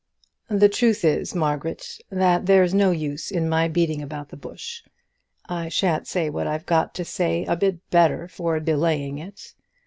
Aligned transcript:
"The 0.49 0.67
truth 0.67 1.05
is, 1.05 1.35
Margaret, 1.35 1.99
that 2.09 2.47
there's 2.47 2.73
no 2.73 2.89
use 2.89 3.29
in 3.29 3.47
my 3.47 3.67
beating 3.67 4.01
about 4.01 4.29
the 4.29 4.35
bush. 4.35 4.81
I 5.47 5.69
shan't 5.69 6.07
say 6.07 6.27
what 6.27 6.47
I've 6.47 6.65
got 6.65 6.95
to 6.95 7.05
say 7.05 7.45
a 7.45 7.55
bit 7.55 7.75
the 7.75 7.81
better 7.91 8.27
for 8.27 8.59
delaying 8.59 9.19
it. 9.19 9.53